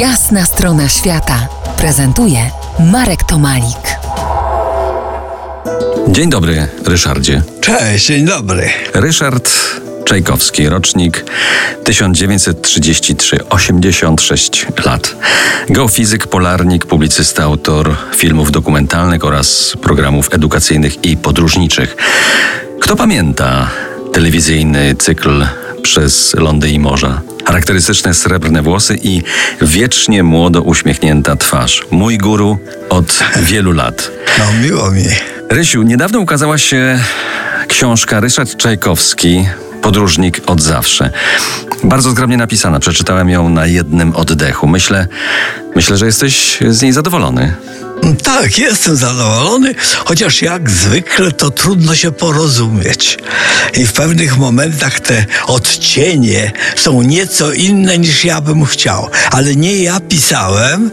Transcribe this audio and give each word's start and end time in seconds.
Jasna 0.00 0.44
strona 0.44 0.88
świata 0.88 1.48
prezentuje 1.76 2.50
Marek 2.92 3.22
Tomalik. 3.24 3.98
Dzień 6.08 6.30
dobry, 6.30 6.68
Ryszardzie. 6.84 7.42
Cześć, 7.60 8.06
dzień 8.06 8.24
dobry. 8.24 8.68
Ryszard 8.94 9.50
Czajkowski, 10.04 10.68
rocznik 10.68 11.24
1933, 11.84 13.38
86 13.50 14.66
lat. 14.84 15.16
Geofizyk, 15.68 16.26
polarnik, 16.26 16.86
publicysta, 16.86 17.42
autor 17.42 17.96
filmów 18.16 18.52
dokumentalnych 18.52 19.24
oraz 19.24 19.76
programów 19.82 20.34
edukacyjnych 20.34 21.04
i 21.04 21.16
podróżniczych. 21.16 21.96
Kto 22.80 22.96
pamięta 22.96 23.70
telewizyjny 24.12 24.94
cykl 24.98 25.46
przez 25.82 26.34
lądy 26.34 26.70
i 26.70 26.78
morza? 26.78 27.20
Charakterystyczne 27.46 28.14
srebrne 28.14 28.62
włosy 28.62 28.98
i 29.02 29.22
wiecznie 29.62 30.22
młodo 30.22 30.62
uśmiechnięta 30.62 31.36
twarz. 31.36 31.86
Mój 31.90 32.18
guru 32.18 32.58
od 32.88 33.24
wielu 33.42 33.72
lat. 33.72 34.10
No 34.38 34.44
miło 34.62 34.90
mi. 34.90 35.04
Rysiu, 35.50 35.82
niedawno 35.82 36.20
ukazała 36.20 36.58
się 36.58 36.98
książka 37.68 38.20
Ryszard 38.20 38.56
Czajkowski, 38.56 39.46
Podróżnik 39.82 40.40
od 40.46 40.62
zawsze. 40.62 41.10
Bardzo 41.84 42.10
zgrabnie 42.10 42.36
napisana, 42.36 42.80
przeczytałem 42.80 43.28
ją 43.30 43.48
na 43.48 43.66
jednym 43.66 44.16
oddechu. 44.16 44.66
Myślę, 44.66 45.08
myślę, 45.74 45.96
że 45.96 46.06
jesteś 46.06 46.58
z 46.68 46.82
niej 46.82 46.92
zadowolony. 46.92 47.54
Tak, 48.24 48.58
jestem 48.58 48.96
zadowolony, 48.96 49.74
chociaż 50.04 50.42
jak 50.42 50.70
zwykle 50.70 51.32
to 51.32 51.50
trudno 51.50 51.94
się 51.94 52.12
porozumieć. 52.12 53.18
I 53.74 53.86
w 53.86 53.92
pewnych 53.92 54.38
momentach 54.38 55.00
te 55.00 55.24
odcienie 55.46 56.52
są 56.76 57.02
nieco 57.02 57.52
inne 57.52 57.98
niż 57.98 58.24
ja 58.24 58.40
bym 58.40 58.64
chciał. 58.64 59.08
Ale 59.30 59.56
nie 59.56 59.82
ja 59.82 60.00
pisałem, 60.00 60.90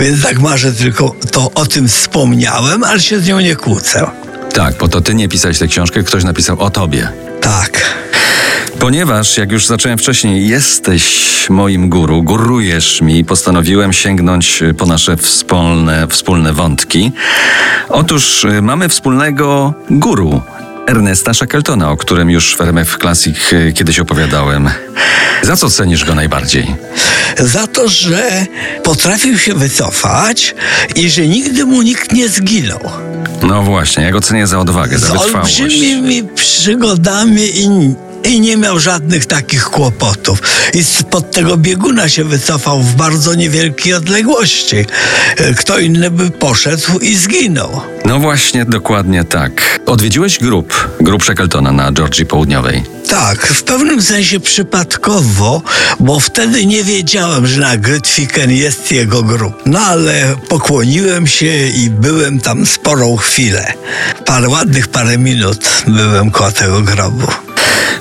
więc 0.00 0.22
tak 0.22 0.38
marzę 0.38 0.72
tylko 0.72 1.16
to 1.30 1.50
o 1.54 1.66
tym 1.66 1.88
wspomniałem, 1.88 2.84
ale 2.84 3.00
się 3.00 3.20
z 3.20 3.26
nią 3.26 3.40
nie 3.40 3.56
kłócę. 3.56 4.10
Tak, 4.52 4.76
bo 4.78 4.88
to 4.88 5.00
ty 5.00 5.14
nie 5.14 5.28
pisałeś 5.28 5.58
tę 5.58 5.66
książkę, 5.66 6.02
ktoś 6.02 6.24
napisał 6.24 6.60
o 6.60 6.70
tobie. 6.70 7.08
Tak. 7.40 8.05
Ponieważ, 8.78 9.36
jak 9.36 9.52
już 9.52 9.66
zacząłem 9.66 9.98
wcześniej, 9.98 10.48
jesteś 10.48 11.26
moim 11.50 11.88
guru, 11.88 12.22
gurujesz 12.22 13.00
mi, 13.00 13.24
postanowiłem 13.24 13.92
sięgnąć 13.92 14.62
po 14.78 14.86
nasze 14.86 15.16
wspólne, 15.16 16.06
wspólne 16.10 16.52
wątki. 16.52 17.12
Otóż 17.88 18.44
y, 18.44 18.62
mamy 18.62 18.88
wspólnego 18.88 19.74
guru, 19.90 20.42
Ernesta 20.86 21.34
Shackletona, 21.34 21.90
o 21.90 21.96
którym 21.96 22.30
już 22.30 22.56
w 22.56 22.60
RMF 22.60 22.98
Classic 23.00 23.36
y, 23.52 23.72
kiedyś 23.72 23.98
opowiadałem. 23.98 24.70
Za 25.42 25.56
co 25.56 25.70
cenisz 25.70 26.04
go 26.04 26.14
najbardziej? 26.14 26.74
Za 27.38 27.66
to, 27.66 27.88
że 27.88 28.46
potrafił 28.84 29.38
się 29.38 29.54
wycofać 29.54 30.54
i 30.94 31.10
że 31.10 31.26
nigdy 31.26 31.64
mu 31.64 31.82
nikt 31.82 32.12
nie 32.12 32.28
zginął. 32.28 32.80
No 33.42 33.62
właśnie, 33.62 34.04
ja 34.04 34.10
go 34.10 34.20
cenię 34.20 34.46
za 34.46 34.58
odwagę, 34.58 34.98
za 34.98 35.06
Z 35.06 35.12
wytrwałość. 35.12 35.60
olbrzymimi 35.60 36.22
przygodami 36.34 37.42
i, 37.60 37.94
i 38.26 38.40
nie 38.40 38.56
miał 38.56 38.80
żadnych 38.80 39.26
takich 39.26 39.64
kłopotów. 39.64 40.42
I 40.74 40.84
spod 40.84 41.30
tego 41.30 41.56
bieguna 41.56 42.08
się 42.08 42.24
wycofał 42.24 42.82
w 42.82 42.94
bardzo 42.94 43.34
niewielkiej 43.34 43.94
odległości. 43.94 44.76
E, 45.36 45.54
Kto 45.54 45.78
inny 45.78 46.10
by 46.10 46.30
poszedł 46.30 46.98
i 46.98 47.16
zginął. 47.16 47.80
No 48.04 48.18
właśnie, 48.18 48.64
dokładnie 48.64 49.24
tak. 49.24 49.80
Odwiedziłeś 49.86 50.38
grup, 50.38 50.88
grup 51.00 51.22
Shackletona 51.24 51.72
na 51.72 51.92
Georgii 51.92 52.26
Południowej. 52.26 52.82
Tak, 53.08 53.46
w 53.46 53.62
pewnym 53.62 54.02
sensie 54.02 54.40
przypadkowo, 54.40 55.62
bo 56.00 56.20
wtedy 56.20 56.66
nie 56.66 56.84
wiedziałem, 56.84 57.46
że 57.46 57.60
na 57.60 57.76
Grytwiken 57.76 58.50
jest 58.52 58.92
jego 58.92 59.22
grup. 59.22 59.62
No 59.66 59.78
ale 59.78 60.36
pokłoniłem 60.48 61.26
się 61.26 61.66
i 61.68 61.90
byłem 61.90 62.40
tam 62.40 62.66
sporą 62.66 63.16
chwilę. 63.16 63.72
Parę 64.26 64.48
ładnych 64.48 64.88
parę 64.88 65.18
minut 65.18 65.68
byłem 65.86 66.30
koło 66.30 66.52
tego 66.52 66.80
grobu. 66.80 67.26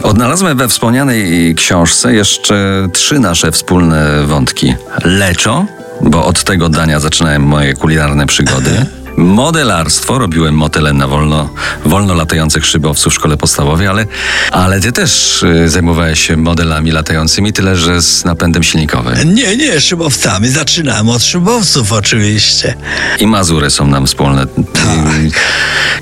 Odnalazłem 0.04 0.58
we 0.58 0.68
wspomnianej 0.68 1.56
książce 1.56 2.14
jeszcze 2.14 2.88
trzy 2.94 3.20
nasze 3.20 3.52
wspólne 3.52 4.26
wątki. 4.26 4.76
Leczo, 5.04 5.66
bo 6.02 6.26
od 6.26 6.44
tego 6.44 6.70
dania 6.70 7.00
zaczynałem 7.00 7.44
moje 7.44 7.74
kulinarne 7.74 8.28
przygody. 8.28 8.86
Modelarstwo, 9.18 10.18
robiłem 10.18 10.56
motele 10.56 10.94
na 10.94 11.08
wolno, 11.08 11.50
wolno 11.86 12.14
latających 12.14 12.66
szybowców 12.66 13.14
w 13.14 13.16
szkole 13.16 13.38
podstawowej, 13.38 13.88
ale, 13.88 14.06
ale 14.52 14.80
ty 14.80 14.92
też 14.92 15.44
y, 15.44 15.70
zajmowałeś 15.70 16.28
się 16.28 16.38
modelami 16.38 16.92
latającymi, 16.92 17.54
tyle 17.54 17.76
że 17.76 18.02
z 18.02 18.26
napędem 18.26 18.64
silnikowym. 18.64 19.34
Nie, 19.34 19.58
nie, 19.58 19.82
szybowcami. 19.82 20.50
Zaczynałem 20.50 21.10
od 21.10 21.24
szybowców 21.24 21.92
oczywiście. 21.92 22.76
I 23.20 23.28
Mazury 23.28 23.70
są 23.70 23.88
nam 23.88 24.08
wspólne. 24.08 24.46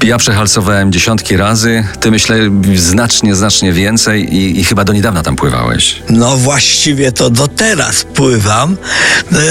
Ja 0.03 0.17
przehalsowałem 0.17 0.91
dziesiątki 0.91 1.37
razy, 1.37 1.83
ty 1.99 2.11
myślę 2.11 2.37
znacznie, 2.75 3.35
znacznie 3.35 3.73
więcej 3.73 4.35
i, 4.35 4.59
i 4.59 4.63
chyba 4.63 4.83
do 4.83 4.93
niedawna 4.93 5.23
tam 5.23 5.35
pływałeś. 5.35 6.03
No 6.09 6.37
właściwie 6.37 7.11
to 7.11 7.29
do 7.29 7.47
teraz 7.47 8.03
pływam. 8.03 8.77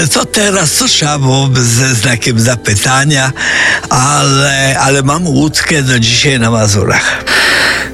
E, 0.03 0.07
To 0.07 0.25
teraz 0.25 0.77
to 0.77 0.87
trzeba 0.87 1.19
byłoby 1.19 1.61
ze 1.63 1.95
znakiem 1.95 2.39
zapytania, 2.39 3.31
ale, 3.89 4.79
ale 4.79 5.03
mam 5.03 5.27
łódkę 5.27 5.81
do 5.83 5.99
dzisiaj 5.99 6.39
na 6.39 6.51
Mazurach. 6.51 7.23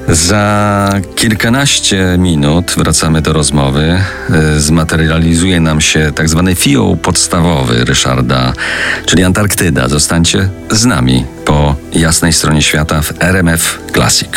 Za 0.08 0.90
kilkanaście 1.16 2.16
minut 2.18 2.74
wracamy 2.76 3.22
do 3.22 3.32
rozmowy. 3.32 4.00
Y, 4.56 4.60
Zmaterializuje 4.60 5.60
nam 5.60 5.80
się 5.80 6.12
tak 6.14 6.28
zwany 6.28 6.54
fioł 6.54 6.96
podstawowy 6.96 7.84
Ryszarda, 7.84 8.52
czyli 9.06 9.24
Antarktyda. 9.24 9.88
Zostańcie 9.88 10.48
z 10.70 10.84
nami 10.84 11.24
po 11.60 11.74
jasnej 11.92 12.32
stronie 12.32 12.62
świata 12.62 13.02
w 13.02 13.22
RMF 13.22 13.78
Classic. 13.92 14.30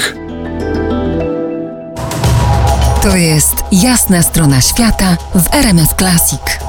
To 3.02 3.16
jest 3.16 3.56
Jasna 3.72 4.24
strona 4.24 4.62
świata 4.62 5.18
w 5.36 5.54
RMS 5.56 5.90
Classic. 5.98 6.60